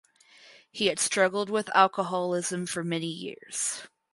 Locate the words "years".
3.05-3.83